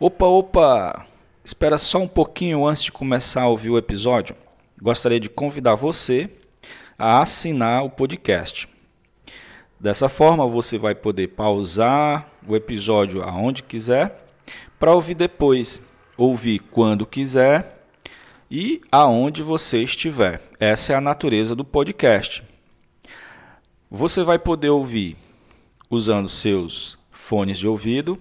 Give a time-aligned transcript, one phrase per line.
[0.00, 1.06] Opa, opa!
[1.44, 4.34] Espera só um pouquinho antes de começar a ouvir o episódio.
[4.82, 6.28] Gostaria de convidar você
[6.98, 8.68] a assinar o podcast.
[9.78, 14.26] Dessa forma, você vai poder pausar o episódio aonde quiser
[14.80, 15.80] para ouvir depois,
[16.16, 17.86] ouvir quando quiser
[18.50, 20.42] e aonde você estiver.
[20.58, 22.42] Essa é a natureza do podcast.
[23.88, 25.16] Você vai poder ouvir
[25.88, 28.18] usando seus fones de ouvido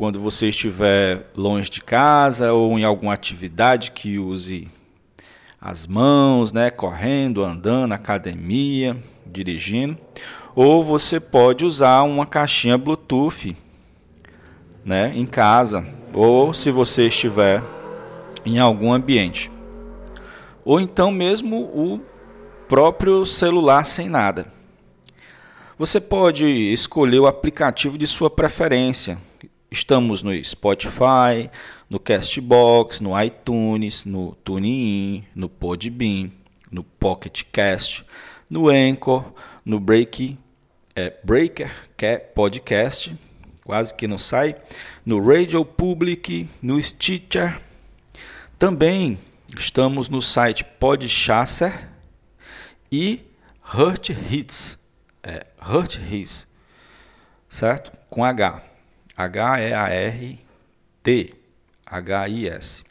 [0.00, 4.66] quando você estiver longe de casa ou em alguma atividade que use
[5.60, 9.98] as mãos, né, correndo, andando, academia, dirigindo,
[10.56, 13.54] ou você pode usar uma caixinha Bluetooth,
[14.82, 17.62] né, em casa, ou se você estiver
[18.46, 19.52] em algum ambiente.
[20.64, 22.00] Ou então mesmo o
[22.66, 24.50] próprio celular sem nada.
[25.78, 29.18] Você pode escolher o aplicativo de sua preferência.
[29.72, 31.48] Estamos no Spotify,
[31.88, 36.32] no Castbox, no iTunes, no TuneIn, no Podbean,
[36.72, 38.04] no Pocket Cast,
[38.50, 39.32] no Anchor,
[39.64, 40.36] no Break,
[40.96, 41.70] é, Breaker
[42.34, 43.14] Podcast,
[43.62, 44.56] quase que não sai,
[45.06, 47.60] no Radio Public, no Stitcher.
[48.58, 49.16] Também
[49.56, 51.88] estamos no site Podchaser
[52.90, 53.22] e
[53.72, 54.80] Hurt Hits,
[55.22, 56.44] é, Hurt Hits,
[57.48, 57.96] certo?
[58.10, 58.69] Com H,
[59.24, 60.44] H-E-A-R-T,
[61.86, 62.84] H-I-S,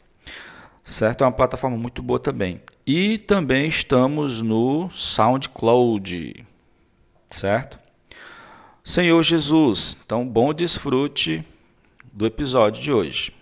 [0.84, 1.24] certo?
[1.24, 2.60] É uma plataforma muito boa também.
[2.86, 6.46] E também estamos no SoundCloud,
[7.28, 7.78] certo?
[8.82, 11.44] Senhor Jesus, então bom desfrute
[12.12, 13.32] do episódio de hoje.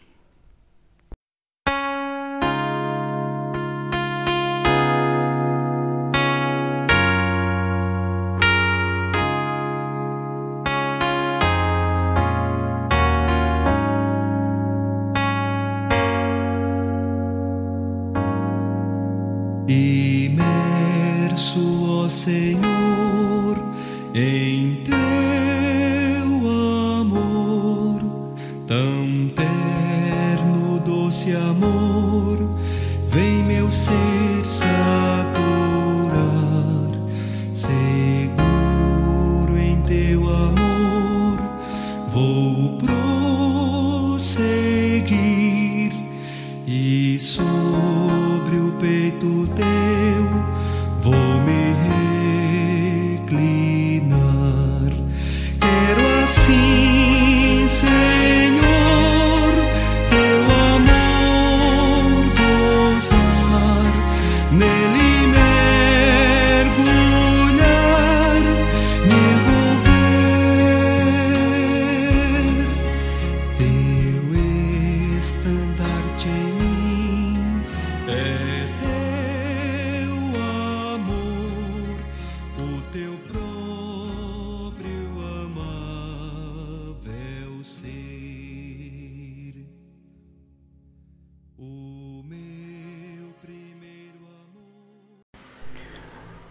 [19.69, 21.61] Imerso,
[22.05, 23.59] ó Senhor,
[24.15, 25.08] em teu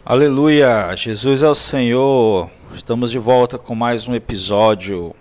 [0.09, 0.95] Aleluia!
[0.95, 2.49] Jesus é o Senhor.
[2.73, 5.13] Estamos de volta com mais um episódio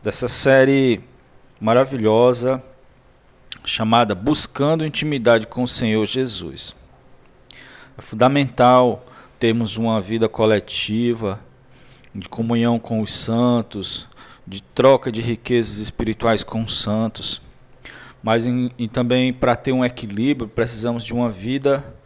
[0.00, 1.00] dessa série
[1.60, 2.62] maravilhosa
[3.64, 6.76] chamada Buscando Intimidade com o Senhor Jesus.
[7.98, 9.04] É fundamental
[9.40, 11.40] termos uma vida coletiva,
[12.14, 14.06] de comunhão com os santos,
[14.46, 17.42] de troca de riquezas espirituais com os santos.
[18.22, 21.98] Mas em- também para ter um equilíbrio, precisamos de uma vida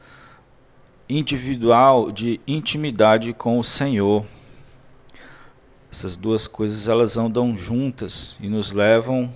[1.08, 4.24] individual de intimidade com o Senhor.
[5.90, 9.32] Essas duas coisas elas andam juntas e nos levam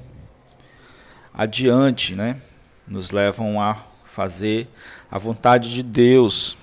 [1.32, 2.40] adiante, né?
[2.86, 4.66] Nos levam a fazer
[5.10, 6.56] a vontade de Deus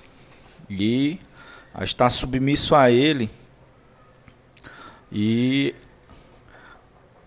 [0.68, 1.18] e
[1.72, 3.30] a estar submisso a Ele
[5.10, 5.74] e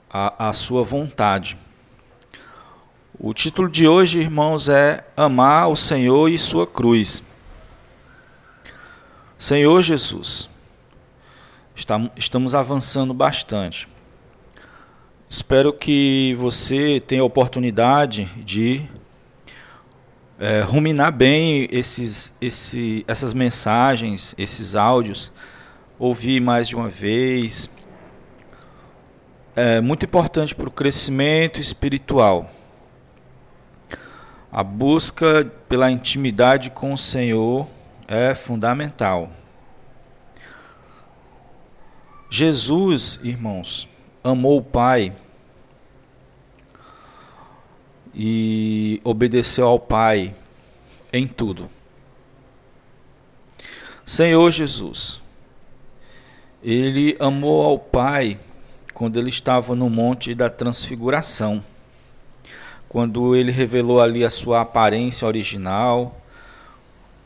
[0.10, 1.58] a, a sua vontade.
[3.18, 7.24] O título de hoje, irmãos, é Amar o Senhor e Sua Cruz.
[9.40, 10.50] Senhor Jesus,
[11.74, 13.88] estam- estamos avançando bastante.
[15.30, 18.82] Espero que você tenha a oportunidade de
[20.38, 25.32] eh, ruminar bem esses, esse, essas mensagens, esses áudios,
[25.98, 27.70] ouvir mais de uma vez.
[29.56, 32.52] É muito importante para o crescimento espiritual.
[34.52, 37.66] A busca pela intimidade com o Senhor
[38.10, 39.30] é fundamental.
[42.28, 43.88] Jesus, irmãos,
[44.24, 45.14] amou o Pai
[48.16, 50.34] e obedeceu ao Pai
[51.14, 51.70] em tudo.
[54.04, 55.22] Senhor Jesus,
[56.64, 58.40] ele amou ao Pai
[58.92, 61.64] quando ele estava no Monte da Transfiguração,
[62.88, 66.19] quando ele revelou ali a sua aparência original,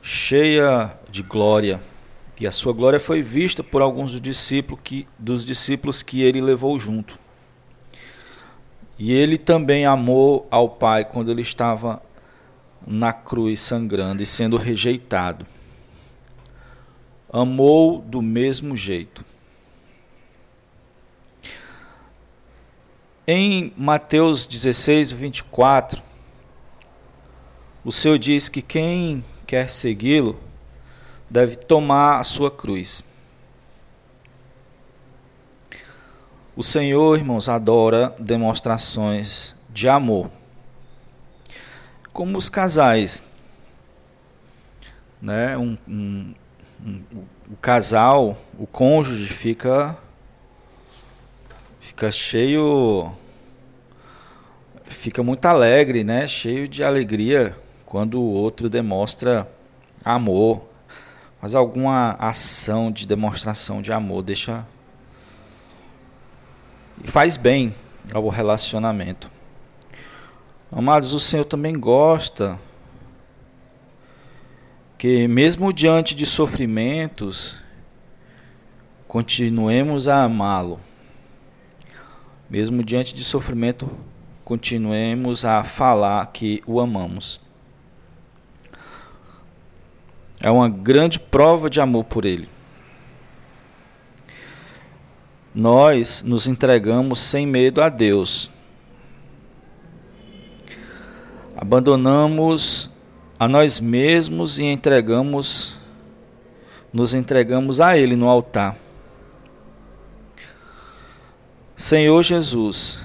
[0.04, 1.82] cheia de glória.
[2.40, 6.42] E a sua glória foi vista por alguns dos discípulos que, dos discípulos que ele
[6.42, 7.18] levou junto.
[9.00, 12.00] E ele também amou ao Pai quando ele estava
[12.86, 15.48] na cruz sangrando e sendo rejeitado
[17.34, 19.26] amou do mesmo jeito.
[23.26, 26.00] Em Mateus 16, 24,
[27.84, 30.40] o Senhor diz que quem quer segui-lo
[31.30, 33.04] deve tomar a sua cruz.
[36.56, 40.30] O Senhor, irmãos, adora demonstrações de amor.
[42.12, 43.26] Como os casais,
[45.20, 45.58] né?
[45.58, 46.34] Um, um,
[47.50, 49.98] o casal, o cônjuge fica
[51.80, 53.12] fica cheio
[54.86, 56.28] fica muito alegre, né?
[56.28, 57.58] Cheio de alegria
[57.94, 59.48] quando o outro demonstra
[60.04, 60.64] amor,
[61.40, 64.66] faz alguma ação de demonstração de amor, deixa
[67.04, 67.72] e faz bem
[68.12, 69.30] ao relacionamento.
[70.72, 72.60] Amados, o Senhor também gosta
[74.98, 77.60] que mesmo diante de sofrimentos,
[79.08, 80.80] continuemos a amá-lo.
[82.50, 83.88] Mesmo diante de sofrimento,
[84.44, 87.44] continuemos a falar que o amamos.
[90.44, 92.50] É uma grande prova de amor por ele.
[95.56, 98.52] Nós nos entregamos sem medo a Deus.
[101.56, 102.90] Abandonamos
[103.40, 105.82] a nós mesmos e entregamos
[106.92, 108.78] nos entregamos a ele no altar.
[111.76, 113.04] Senhor Jesus,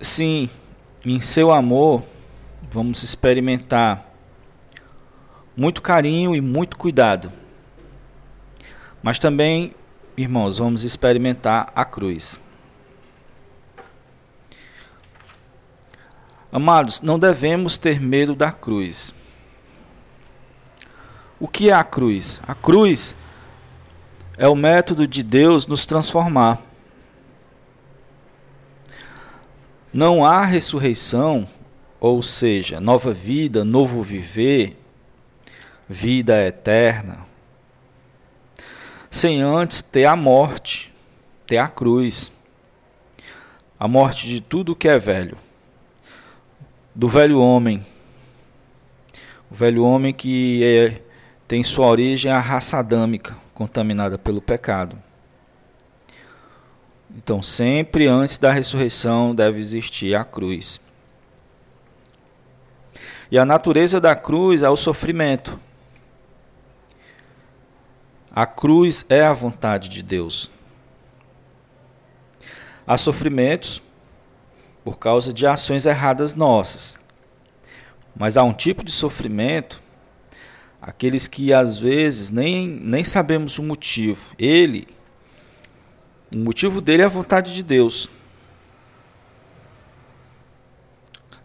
[0.00, 0.50] sim,
[1.04, 2.02] em seu amor
[2.72, 4.07] vamos experimentar
[5.58, 7.32] muito carinho e muito cuidado.
[9.02, 9.74] Mas também,
[10.16, 12.38] irmãos, vamos experimentar a cruz.
[16.52, 19.12] Amados, não devemos ter medo da cruz.
[21.40, 22.40] O que é a cruz?
[22.46, 23.16] A cruz
[24.36, 26.62] é o método de Deus nos transformar.
[29.92, 31.48] Não há ressurreição,
[31.98, 34.77] ou seja, nova vida, novo viver,
[35.88, 37.26] vida eterna,
[39.10, 40.92] sem antes ter a morte,
[41.46, 42.30] ter a cruz,
[43.80, 45.38] a morte de tudo que é velho
[46.98, 47.86] do velho homem.
[49.48, 51.00] O velho homem que é,
[51.46, 55.00] tem sua origem a raça adâmica, contaminada pelo pecado.
[57.16, 60.80] Então, sempre antes da ressurreição deve existir a cruz.
[63.30, 65.58] E a natureza da cruz é o sofrimento.
[68.38, 70.48] A cruz é a vontade de Deus.
[72.86, 73.82] Há sofrimentos
[74.84, 77.00] por causa de ações erradas nossas.
[78.14, 79.82] Mas há um tipo de sofrimento,
[80.80, 84.32] aqueles que às vezes nem, nem sabemos o motivo.
[84.38, 84.86] Ele,
[86.32, 88.08] o motivo dele é a vontade de Deus.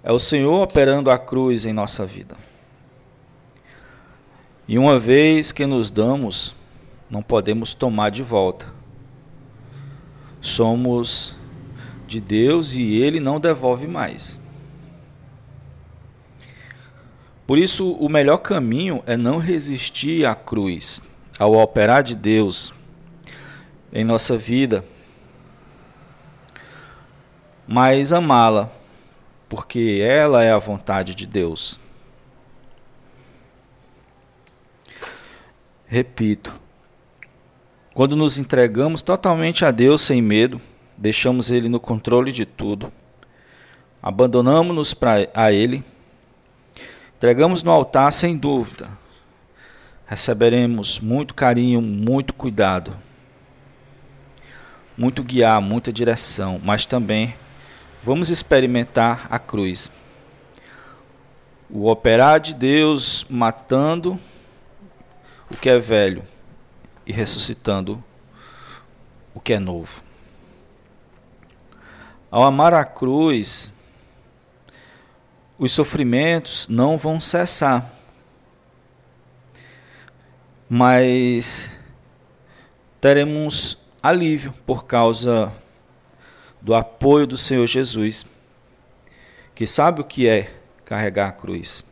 [0.04, 2.38] É o Senhor operando a cruz em nossa vida.
[4.68, 6.56] E uma vez que nos damos,
[7.14, 8.74] não podemos tomar de volta.
[10.42, 11.36] Somos
[12.08, 14.42] de Deus e ele não devolve mais.
[17.46, 21.04] Por isso, o melhor caminho é não resistir à cruz,
[21.38, 22.74] ao operar de Deus
[23.94, 24.84] em nossa vida,
[27.68, 28.72] mas amá-la,
[29.48, 31.80] porque ela é a vontade de Deus.
[35.86, 36.63] Repito,
[37.94, 40.60] quando nos entregamos totalmente a Deus sem medo,
[40.98, 42.92] deixamos Ele no controle de tudo,
[44.02, 44.96] abandonamos-nos
[45.34, 45.84] a Ele,
[47.16, 48.90] entregamos no altar sem dúvida,
[50.08, 52.96] receberemos muito carinho, muito cuidado,
[54.98, 57.36] muito guiar, muita direção, mas também
[58.02, 59.92] vamos experimentar a cruz.
[61.70, 64.20] O operar de Deus matando
[65.50, 66.24] o que é velho
[67.06, 68.04] e ressuscitando
[69.34, 70.04] o que é novo.
[72.30, 73.72] Ao amar a cruz,
[75.58, 77.94] os sofrimentos não vão cessar.
[80.68, 81.78] Mas
[83.00, 85.54] teremos alívio por causa
[86.62, 88.26] do apoio do Senhor Jesus,
[89.54, 90.54] que sabe o que é
[90.86, 91.84] carregar a cruz.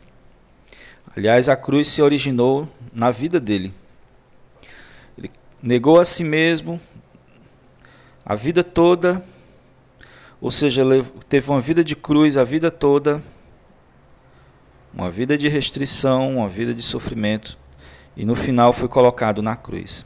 [1.15, 3.73] Aliás, a cruz se originou na vida dele.
[5.61, 6.81] Negou a si mesmo
[8.25, 9.23] a vida toda,
[10.39, 10.83] ou seja,
[11.29, 13.21] teve uma vida de cruz a vida toda,
[14.93, 17.59] uma vida de restrição, uma vida de sofrimento,
[18.17, 20.05] e no final foi colocado na cruz.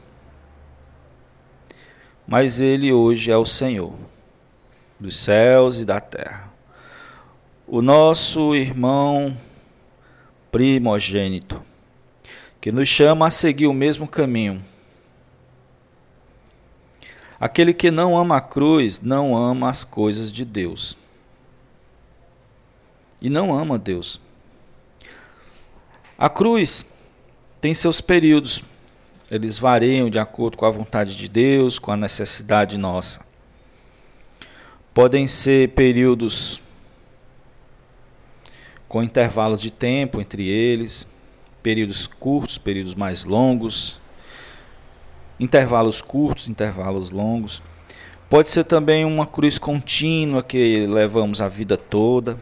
[2.27, 3.93] Mas ele hoje é o Senhor
[4.99, 6.51] dos céus e da terra.
[7.67, 9.37] O nosso irmão
[10.51, 11.61] primogênito,
[12.59, 14.61] que nos chama a seguir o mesmo caminho.
[17.39, 20.97] Aquele que não ama a cruz não ama as coisas de Deus.
[23.21, 24.19] E não ama Deus.
[26.17, 26.85] A cruz
[27.59, 28.63] tem seus períodos.
[29.29, 33.25] Eles variam de acordo com a vontade de Deus, com a necessidade nossa.
[34.93, 36.61] Podem ser períodos
[38.87, 41.05] com intervalos de tempo entre eles,
[41.61, 43.99] períodos curtos, períodos mais longos,
[45.39, 47.61] intervalos curtos, intervalos longos.
[48.29, 52.37] Pode ser também uma cruz contínua que levamos a vida toda.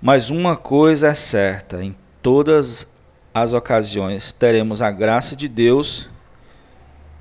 [0.00, 2.88] Mas uma coisa é certa: em todas
[3.32, 6.08] as ocasiões teremos a graça de Deus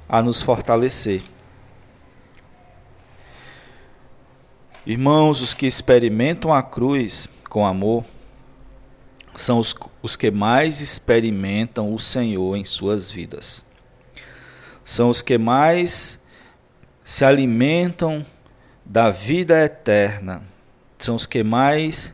[0.08, 1.22] a nos fortalecer.
[4.86, 8.04] Irmãos, os que experimentam a cruz com amor
[9.36, 13.69] são os, os que mais experimentam o Senhor em suas vidas.
[14.90, 16.20] São os que mais
[17.04, 18.26] se alimentam
[18.84, 20.42] da vida eterna.
[20.98, 22.12] São os que mais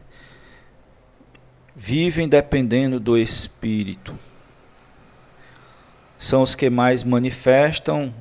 [1.73, 4.13] vivem dependendo do Espírito.
[6.19, 8.13] São os que mais manifestam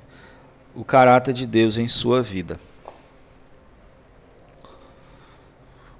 [0.72, 2.60] o caráter de Deus em sua vida.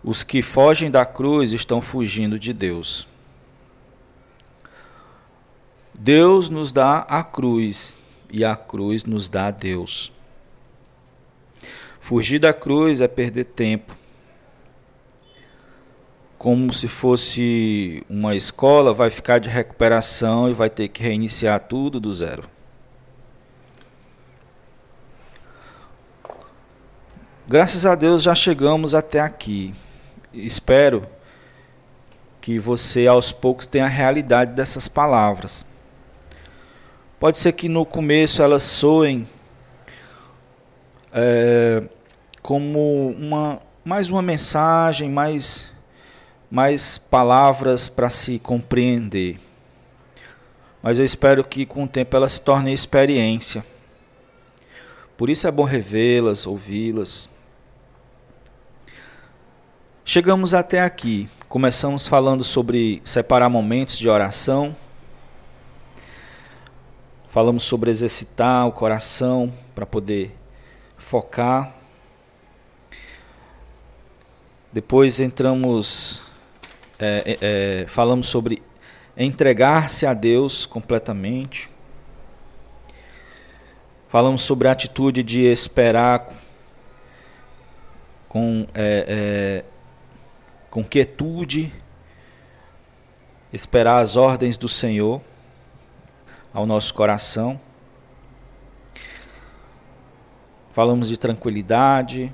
[0.01, 3.09] Os que fogem da cruz estão fugindo de Deus.
[5.93, 7.97] Deus nos dá a cruz
[8.31, 10.13] e a cruz nos dá Deus.
[12.01, 13.97] Fugir da cruz é perder tempo.
[16.37, 21.99] Como se fosse uma escola, vai ficar de recuperação e vai ter que reiniciar tudo
[21.99, 22.49] do zero.
[27.49, 29.75] Graças a Deus já chegamos até aqui
[30.35, 31.03] espero
[32.41, 35.65] que você aos poucos tenha a realidade dessas palavras.
[37.19, 39.27] Pode ser que no começo elas soem
[41.13, 41.83] é,
[42.43, 45.73] como uma mais uma mensagem, mais
[46.51, 49.41] mais palavras para se compreender.
[50.83, 53.65] Mas eu espero que com o tempo elas se tornem experiência.
[55.17, 57.31] Por isso é bom revê-las, ouvi-las.
[60.05, 61.29] Chegamos até aqui.
[61.49, 64.77] Começamos falando sobre separar momentos de oração.
[67.35, 70.33] Falamos sobre exercitar o coração para poder
[70.97, 71.75] focar.
[74.73, 76.31] Depois entramos,
[76.97, 78.63] é, é, é falamos sobre
[79.17, 81.69] entregar-se a Deus completamente.
[84.09, 86.29] Falamos sobre a atitude de esperar
[88.29, 89.65] com é, é
[90.71, 91.75] com quietude,
[93.53, 95.21] esperar as ordens do Senhor
[96.55, 97.61] ao nosso coração.
[100.71, 102.33] Falamos de tranquilidade,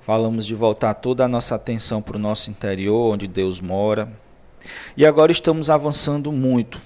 [0.00, 4.12] falamos de voltar toda a nossa atenção para o nosso interior, onde Deus mora.
[4.96, 6.80] E agora estamos avançando muito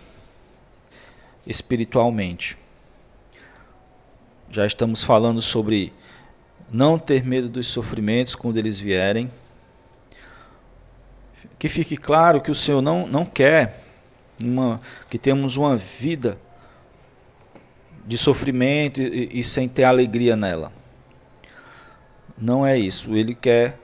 [1.47, 2.59] espiritualmente.
[4.51, 5.93] Já estamos falando sobre
[6.71, 9.31] não ter medo dos sofrimentos quando eles vierem
[11.59, 13.86] que fique claro que o Senhor não, não quer
[14.41, 16.39] uma, que temos uma vida
[18.07, 20.73] de sofrimento e, e sem ter alegria nela.
[22.39, 23.15] Não é isso.
[23.17, 23.79] Ele quer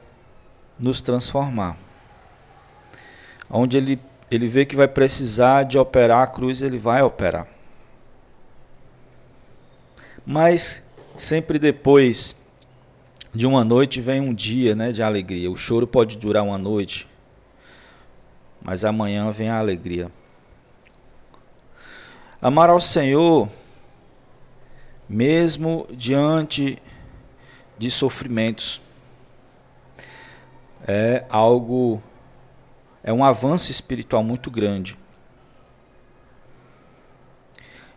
[0.78, 1.76] nos transformar.
[3.50, 3.98] Onde ele,
[4.30, 7.46] ele vê que vai precisar de operar a cruz, ele vai operar.
[10.24, 12.36] Mas sempre depois
[13.34, 15.50] de uma noite vem um dia né, de alegria.
[15.50, 17.08] O choro pode durar uma noite,
[18.62, 20.10] mas amanhã vem a alegria.
[22.42, 23.48] Amar ao Senhor,
[25.08, 26.76] mesmo diante
[27.78, 28.82] de sofrimentos.
[30.84, 32.02] É algo,
[33.00, 34.98] é um avanço espiritual muito grande.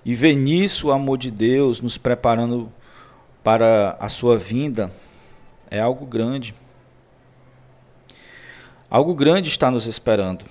[0.05, 2.71] E ver nisso o amor de Deus nos preparando
[3.43, 4.93] para a sua vinda
[5.71, 6.53] é algo grande.
[8.87, 10.45] Algo grande está nos esperando.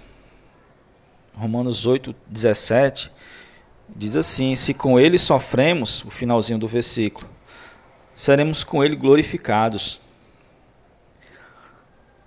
[1.37, 3.13] Romanos 8, 17
[3.95, 7.29] diz assim: Se com ele sofremos, o finalzinho do versículo,
[8.15, 10.01] seremos com ele glorificados.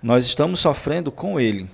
[0.02, 1.68] Nós estamos sofrendo com ele.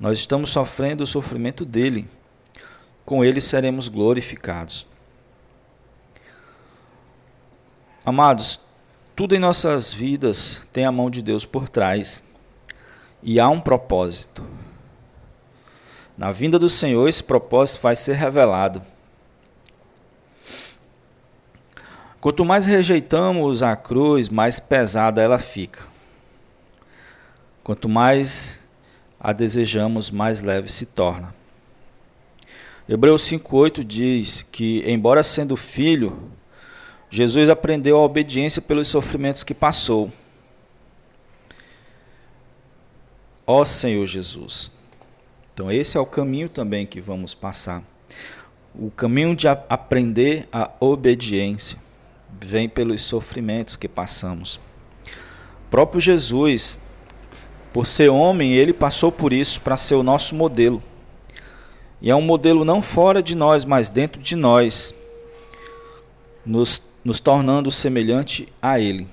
[0.00, 2.08] Nós estamos sofrendo o sofrimento dele.
[3.04, 4.86] Com ele seremos glorificados.
[8.04, 8.60] Amados,
[9.14, 12.24] tudo em nossas vidas tem a mão de Deus por trás.
[13.22, 14.44] E há um propósito.
[16.18, 18.82] Na vinda do Senhor, esse propósito vai ser revelado.
[22.20, 25.86] Quanto mais rejeitamos a cruz, mais pesada ela fica.
[27.62, 28.60] Quanto mais
[29.20, 31.32] a desejamos, mais leve se torna.
[32.88, 36.32] Hebreus 5,8 diz que, embora sendo filho,
[37.08, 40.10] Jesus aprendeu a obediência pelos sofrimentos que passou.
[43.46, 44.77] Ó Senhor Jesus.
[45.58, 47.82] Então, esse é o caminho também que vamos passar.
[48.72, 51.76] O caminho de aprender a obediência
[52.40, 54.60] vem pelos sofrimentos que passamos.
[55.66, 56.78] O próprio Jesus,
[57.72, 60.80] por ser homem, ele passou por isso para ser o nosso modelo.
[62.00, 64.94] E é um modelo não fora de nós, mas dentro de nós,
[66.46, 69.08] nos, nos tornando semelhante a Ele.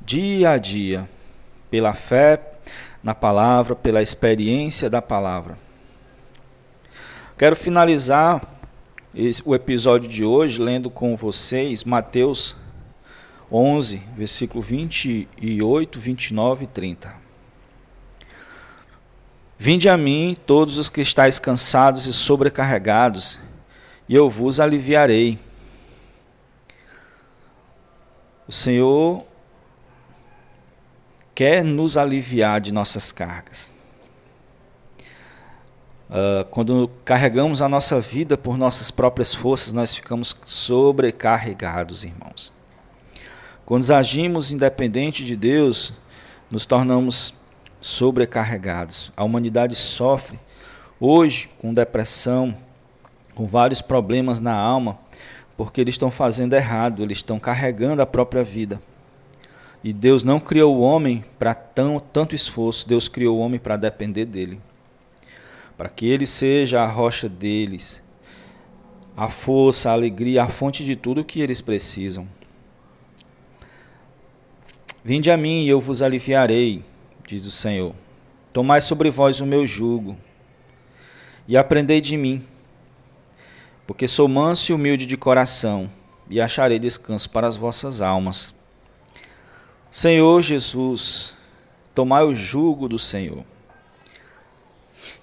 [0.00, 1.06] Dia a dia,
[1.70, 2.49] pela fé
[3.02, 5.58] na palavra, pela experiência da palavra.
[7.38, 8.42] Quero finalizar
[9.14, 12.54] esse, o episódio de hoje lendo com vocês Mateus
[13.50, 17.14] 11, versículo 28, 29 e 30.
[19.58, 23.38] Vinde a mim, todos os que estáis cansados e sobrecarregados,
[24.08, 25.38] e eu vos aliviarei.
[28.46, 29.24] O Senhor
[31.40, 33.72] quer nos aliviar de nossas cargas.
[36.10, 42.52] Uh, quando carregamos a nossa vida por nossas próprias forças, nós ficamos sobrecarregados, irmãos.
[43.64, 45.94] Quando agimos independente de Deus,
[46.50, 47.32] nos tornamos
[47.80, 49.10] sobrecarregados.
[49.16, 50.38] A humanidade sofre
[51.00, 52.54] hoje com depressão,
[53.34, 54.98] com vários problemas na alma,
[55.56, 58.78] porque eles estão fazendo errado, eles estão carregando a própria vida.
[59.82, 64.26] E Deus não criou o homem para tanto esforço, Deus criou o homem para depender
[64.26, 64.60] dele.
[65.76, 68.02] Para que ele seja a rocha deles,
[69.16, 72.28] a força, a alegria, a fonte de tudo o que eles precisam.
[75.02, 76.84] Vinde a mim e eu vos aliviarei,
[77.26, 77.94] diz o Senhor.
[78.52, 80.14] Tomai sobre vós o meu jugo
[81.48, 82.44] e aprendei de mim,
[83.86, 85.90] porque sou manso e humilde de coração,
[86.28, 88.59] e acharei descanso para as vossas almas
[89.90, 91.36] Senhor Jesus,
[91.92, 93.44] tomai o jugo do Senhor.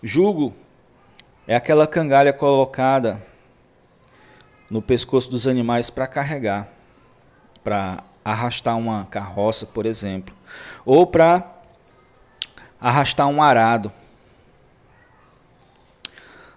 [0.03, 0.53] Jugo
[1.47, 3.21] é aquela cangalha colocada
[4.69, 6.67] no pescoço dos animais para carregar,
[7.63, 10.35] para arrastar uma carroça, por exemplo,
[10.85, 11.49] ou para
[12.79, 13.89] arrastar um arado.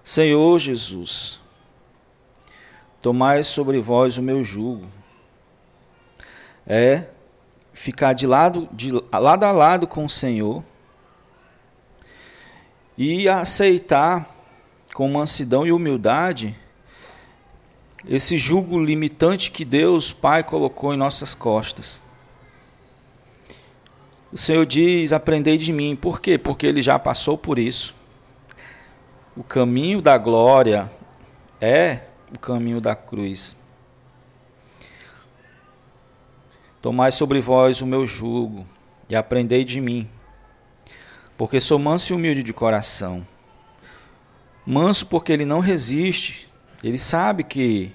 [0.03, 1.39] Senhor Jesus,
[3.01, 4.85] tomai sobre vós o meu jugo.
[6.67, 7.05] É
[7.81, 10.63] ficar de lado, de lado a lado com o Senhor
[12.97, 14.29] e aceitar
[14.93, 16.55] com mansidão e humildade
[18.07, 22.03] esse jugo limitante que Deus Pai colocou em nossas costas.
[24.31, 25.97] O Senhor diz: Aprendei de mim.
[25.97, 26.37] Por quê?
[26.37, 27.95] Porque ele já passou por isso.
[29.35, 30.91] O caminho da glória
[31.59, 33.57] é o caminho da cruz.
[36.83, 38.65] Tomai sobre vós o meu jugo
[39.07, 40.09] e aprendei de mim,
[41.37, 43.27] porque sou manso e humilde de coração.
[44.65, 46.49] Manso porque ele não resiste,
[46.83, 47.93] ele sabe que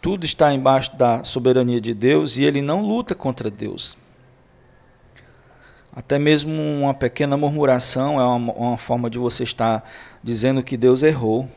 [0.00, 3.98] tudo está embaixo da soberania de Deus e ele não luta contra Deus.
[5.92, 9.82] Até mesmo uma pequena murmuração é uma, uma forma de você estar
[10.22, 11.48] dizendo que Deus errou.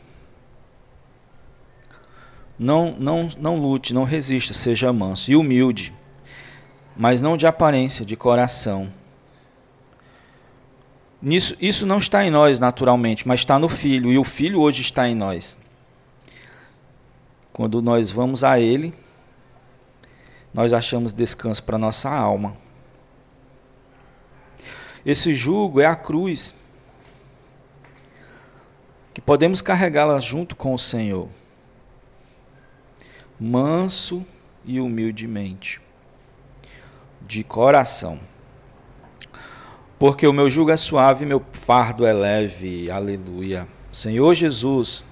[2.57, 6.00] Não, não, não lute, não resista, seja manso e humilde
[6.95, 8.91] mas não de aparência, de coração.
[11.21, 14.81] Nisso, isso não está em nós naturalmente, mas está no Filho, e o Filho hoje
[14.81, 15.55] está em nós.
[17.53, 18.93] Quando nós vamos a Ele,
[20.53, 22.55] nós achamos descanso para nossa alma.
[25.05, 26.53] Esse jugo é a cruz,
[29.13, 31.27] que podemos carregá-la junto com o Senhor,
[33.39, 34.25] manso
[34.63, 35.81] e humildemente,
[37.31, 38.19] de coração.
[39.97, 42.91] Porque o meu jugo é suave, meu fardo é leve.
[42.91, 43.65] Aleluia.
[43.89, 45.05] Senhor Jesus,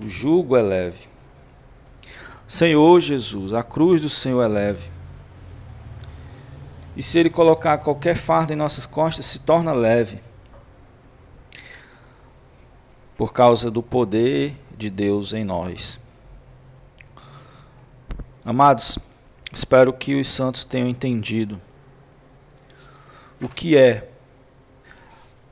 [0.00, 1.06] o jugo é leve.
[2.46, 4.88] Senhor Jesus, a cruz do Senhor é leve.
[6.96, 10.20] E se Ele colocar qualquer fardo em nossas costas, se torna leve.
[13.14, 16.00] Por causa do poder de Deus em nós.
[18.42, 18.98] Amados,
[19.52, 21.60] espero que os santos tenham entendido
[23.40, 24.08] o que é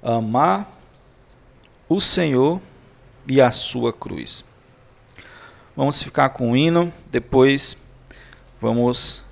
[0.03, 0.71] amar
[1.89, 2.61] o Senhor
[3.29, 4.45] e a sua cruz.
[5.77, 7.77] Vamos ficar com o hino, depois
[8.61, 9.25] vamos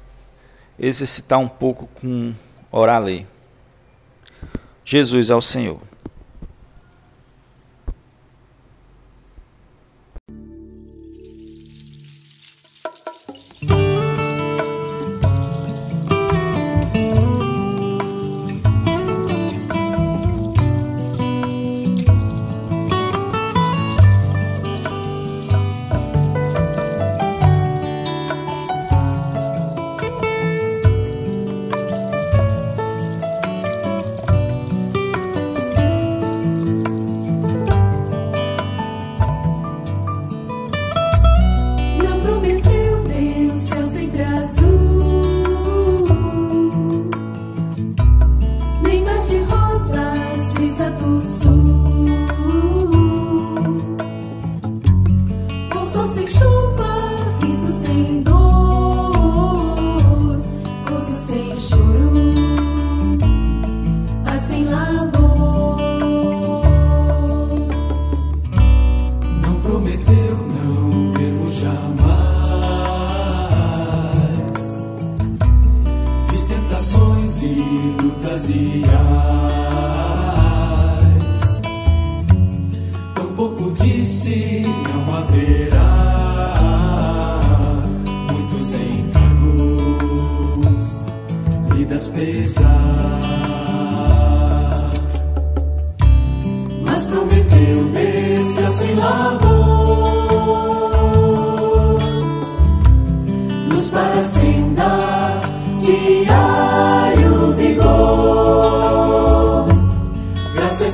[0.79, 2.35] exercitar um pouco com
[2.71, 3.27] orar lei.
[4.85, 5.41] Jesus é o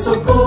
[0.01, 0.40] Senhor.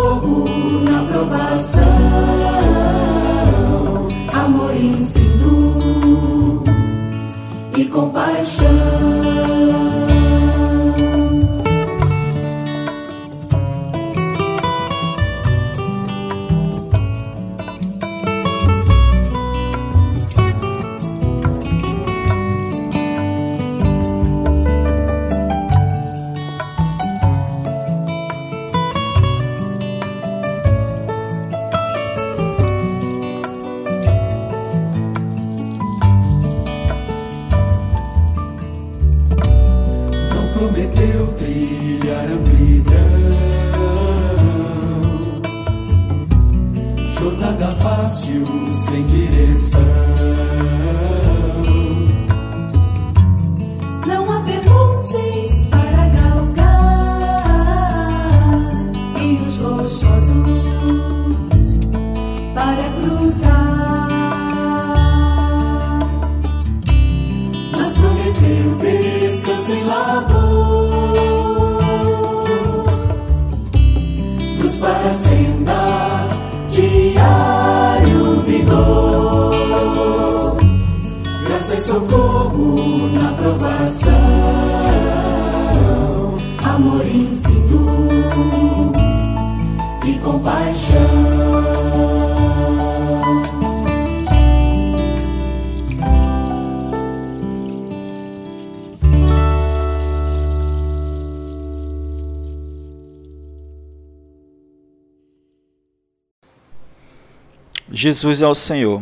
[108.04, 109.02] Jesus é o Senhor.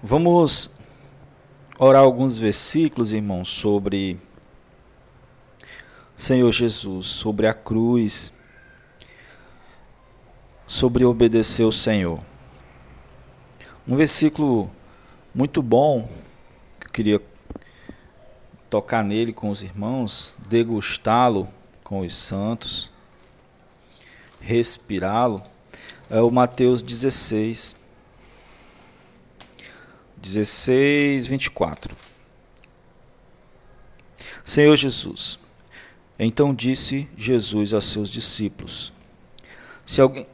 [0.00, 0.70] Vamos
[1.80, 4.20] orar alguns versículos, irmãos, sobre
[6.16, 8.32] Senhor Jesus, sobre a cruz,
[10.64, 12.20] sobre obedecer ao Senhor.
[13.84, 14.70] Um versículo
[15.34, 16.08] muito bom,
[16.78, 17.22] que eu queria
[18.70, 21.48] tocar nele com os irmãos, degustá-lo
[21.82, 22.92] com os santos,
[24.40, 25.42] respirá-lo,
[26.10, 27.74] é o Mateus 16,
[30.16, 31.96] 16, 24.
[34.44, 35.38] Senhor Jesus,
[36.18, 38.92] então disse Jesus aos seus discípulos:
[39.84, 40.26] Se alguém,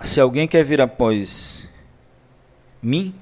[0.00, 1.68] se alguém quer vir após
[2.82, 3.14] mim,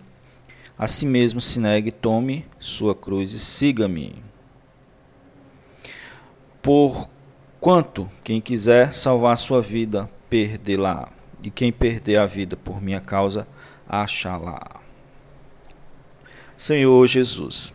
[0.78, 4.14] a si mesmo se negue, tome sua cruz e siga-me.
[6.62, 7.09] Por
[7.61, 13.46] quanto quem quiser salvar sua vida, perdê-la, e quem perder a vida por minha causa,
[13.88, 14.81] achá-la.
[16.57, 17.72] Senhor Jesus.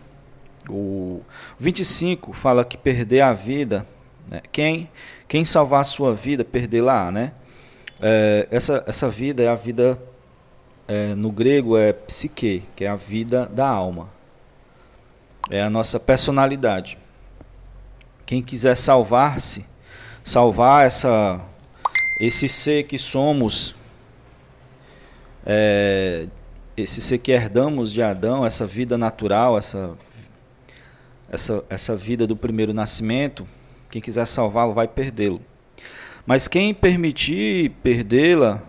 [0.69, 1.21] O
[1.58, 3.86] 25 fala que perder a vida,
[4.30, 4.41] né?
[4.52, 4.89] quem,
[5.28, 7.34] quem salvar a sua vida, perder-la, né?
[8.02, 9.99] É, essa, essa vida é a vida
[10.88, 14.10] é, no grego é psique, que é a vida da alma.
[15.49, 16.97] É a nossa personalidade.
[18.26, 19.65] Quem quiser salvar-se,
[20.23, 21.41] salvar essa
[22.19, 23.76] esse ser que somos,
[25.45, 26.28] é,
[26.76, 29.97] esse ser que herdamos de Adão, essa vida natural, essa,
[31.30, 33.47] essa, essa vida do primeiro nascimento,
[33.89, 35.41] quem quiser salvá-lo vai perdê-lo.
[36.26, 38.62] Mas quem permitir perdê-la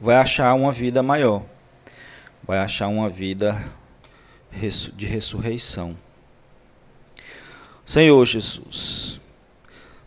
[0.00, 1.42] vai achar uma vida maior
[2.44, 3.62] vai achar uma vida
[4.94, 5.96] de ressurreição.
[7.84, 9.20] Senhor Jesus,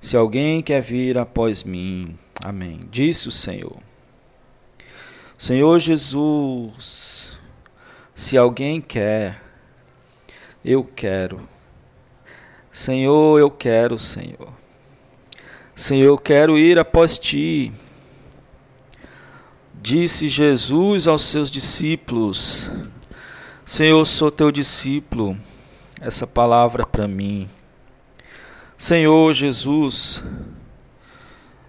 [0.01, 2.17] se alguém quer vir após mim,
[2.49, 2.81] amém.
[2.91, 3.77] Disse o Senhor.
[5.37, 7.37] Senhor Jesus,
[8.13, 9.41] se alguém quer,
[10.63, 11.47] eu quero.
[12.71, 14.53] Senhor, eu quero, Senhor.
[15.75, 17.73] Senhor, eu quero ir após ti.
[19.73, 22.71] Disse Jesus aos seus discípulos:
[23.65, 25.37] Senhor, sou teu discípulo.
[25.99, 27.49] Essa palavra é para mim.
[28.77, 30.23] Senhor Jesus,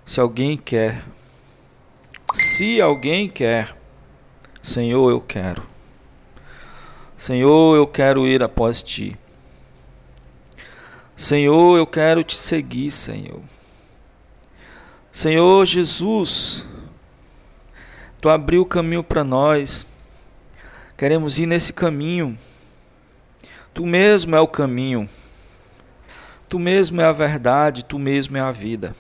[0.07, 1.05] se alguém quer,
[2.33, 3.77] se alguém quer,
[4.63, 5.63] Senhor, eu quero.
[7.15, 9.15] Senhor, eu quero ir após ti.
[11.15, 13.43] Senhor, eu quero te seguir, Senhor.
[15.13, 16.67] Senhor Jesus,
[18.27, 19.87] Tu abriu o caminho para nós.
[20.97, 22.37] Queremos ir nesse caminho.
[23.73, 25.09] Tu mesmo é o caminho.
[26.49, 28.97] Tu mesmo é a verdade, tu mesmo é a vida.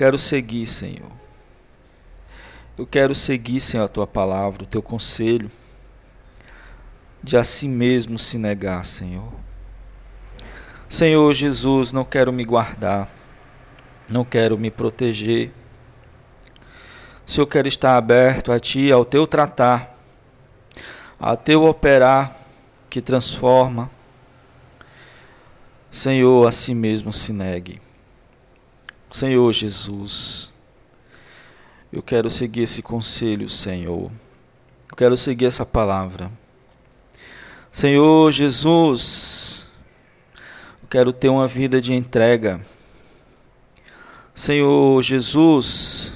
[0.00, 1.12] Quero seguir, Senhor.
[2.78, 5.50] Eu quero seguir, Senhor, a tua palavra, o teu conselho,
[7.22, 9.30] de a si mesmo se negar, Senhor.
[10.88, 13.10] Senhor Jesus, não quero me guardar,
[14.10, 15.52] não quero me proteger,
[17.26, 19.94] se eu quero estar aberto a Ti, ao Teu tratar,
[21.18, 22.34] ao Teu operar
[22.88, 23.90] que transforma.
[25.90, 27.89] Senhor, a si mesmo se negue.
[29.10, 30.52] Senhor Jesus,
[31.92, 34.10] eu quero seguir esse conselho, Senhor.
[34.90, 36.30] Eu quero seguir essa palavra.
[37.72, 39.66] Senhor Jesus,
[40.82, 42.60] eu quero ter uma vida de entrega.
[44.34, 46.12] Senhor Jesus,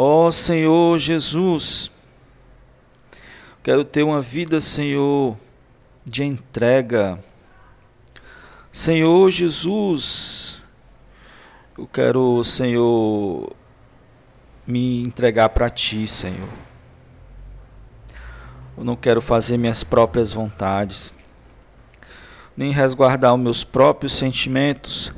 [0.00, 1.90] Ó oh, Senhor Jesus,
[3.64, 5.36] quero ter uma vida, Senhor,
[6.04, 7.18] de entrega.
[8.70, 10.47] Senhor Jesus,
[11.78, 13.50] eu quero, Senhor,
[14.66, 16.48] me entregar para Ti, Senhor.
[18.76, 21.14] Eu não quero fazer minhas próprias vontades,
[22.56, 25.12] nem resguardar os meus próprios sentimentos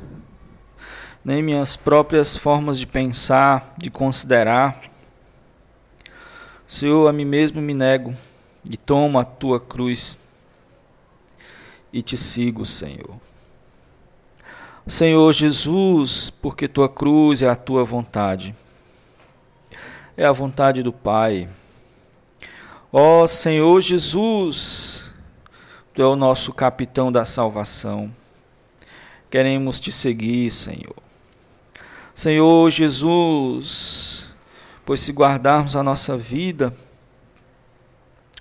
[1.23, 4.81] nem minhas próprias formas de pensar, de considerar.
[6.65, 8.15] Senhor, a mim mesmo me nego
[8.69, 10.17] e tomo a tua cruz
[11.93, 13.19] e te sigo, Senhor.
[14.91, 18.53] Senhor Jesus, porque tua cruz é a tua vontade,
[20.17, 21.47] é a vontade do Pai.
[22.91, 25.09] Ó Senhor Jesus,
[25.93, 28.13] tu é o nosso capitão da salvação.
[29.29, 30.97] Queremos te seguir, Senhor.
[32.13, 34.29] Senhor Jesus,
[34.85, 36.75] pois se guardarmos a nossa vida,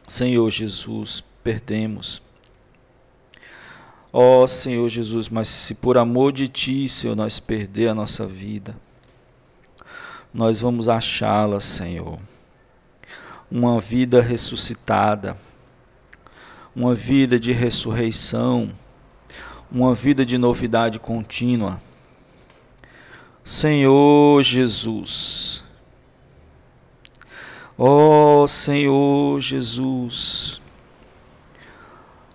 [0.08, 2.20] Senhor Jesus, perdemos.
[4.12, 8.26] Ó oh, Senhor Jesus, mas se por amor de Ti, Senhor, nós perder a nossa
[8.26, 8.76] vida,
[10.34, 12.18] nós vamos achá-la, Senhor.
[13.50, 15.36] Uma vida ressuscitada,
[16.74, 18.70] uma vida de ressurreição,
[19.70, 21.80] uma vida de novidade contínua
[23.50, 25.64] Senhor Jesus.
[27.76, 30.59] Ó oh, Senhor Jesus,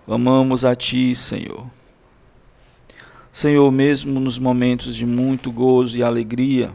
[0.08, 1.66] Amamos a Ti, Senhor.
[3.32, 6.72] Senhor, mesmo nos momentos de muito gozo e alegria,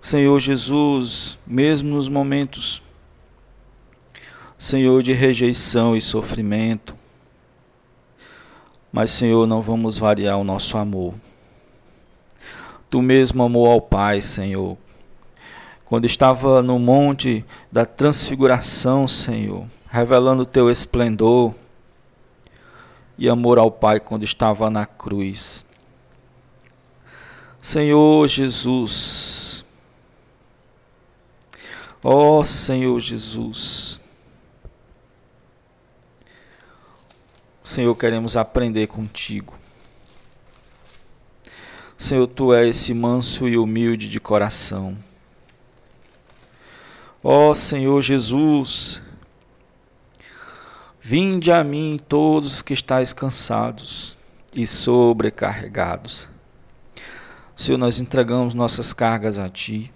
[0.00, 2.82] Senhor Jesus, mesmo nos momentos,
[4.58, 6.96] Senhor, de rejeição e sofrimento,
[8.90, 11.14] mas, Senhor, não vamos variar o nosso amor.
[12.88, 14.78] Tu mesmo amou ao Pai, Senhor.
[15.84, 21.54] Quando estava no monte da transfiguração, Senhor, revelando o teu esplendor,
[23.16, 25.64] e amor ao Pai quando estava na cruz.
[27.62, 29.64] Senhor Jesus,
[32.02, 33.98] Ó oh, Senhor Jesus.
[37.62, 39.54] Senhor, queremos aprender contigo.
[41.96, 44.98] Senhor, tu és esse manso e humilde de coração.
[47.22, 49.00] Ó oh, Senhor Jesus,
[51.06, 54.16] vinde a mim todos que estáis cansados
[54.54, 56.30] e sobrecarregados.
[57.54, 59.92] Senhor, nós entregamos nossas cargas a ti.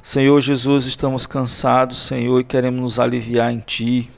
[0.00, 4.10] Senhor Jesus, estamos cansados, Senhor, e queremos nos aliviar em Ti.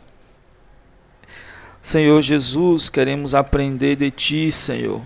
[1.81, 5.03] Senhor Jesus, queremos aprender de Ti, Senhor,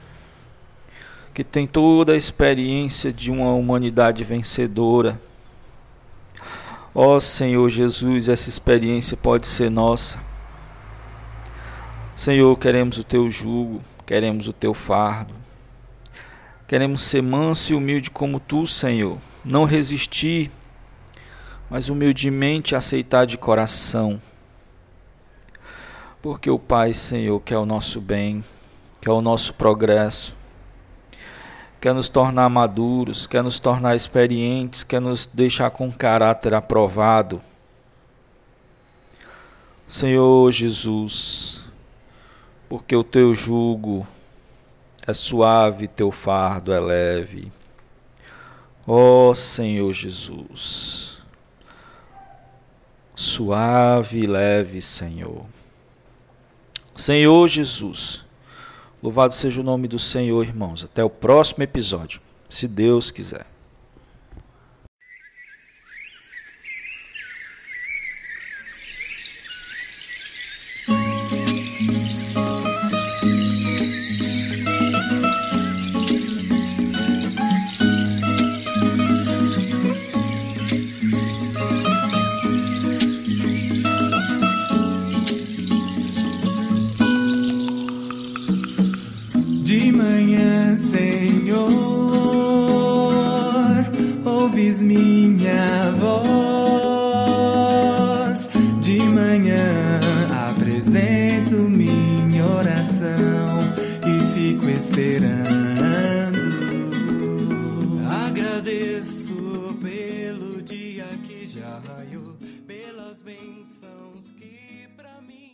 [1.34, 5.20] que tem toda a experiência de uma humanidade vencedora.
[6.94, 10.27] Ó Senhor Jesus, essa experiência pode ser nossa.
[12.18, 15.34] Senhor, queremos o Teu jugo, queremos o Teu fardo.
[16.66, 19.18] Queremos ser manso e humilde como Tu, Senhor.
[19.44, 20.50] Não resistir
[21.70, 24.20] mas humildemente aceitar de coração.
[26.22, 28.42] Porque o Pai, Senhor, quer o nosso bem,
[29.00, 30.34] quer o nosso progresso,
[31.80, 37.40] quer nos tornar maduros, quer nos tornar experientes, quer nos deixar com caráter aprovado.
[39.86, 41.67] Senhor Jesus,
[42.68, 44.06] porque o teu jugo
[45.06, 47.50] é suave, teu fardo é leve.
[48.86, 51.18] Ó oh, Senhor Jesus
[53.18, 55.44] suave e leve, Senhor.
[56.94, 58.24] Senhor Jesus,
[59.02, 60.84] louvado seja o nome do Senhor, irmãos.
[60.84, 63.46] Até o próximo episódio, se Deus quiser.